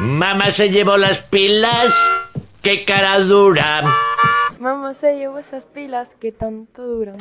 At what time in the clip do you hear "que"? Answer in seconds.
6.20-6.32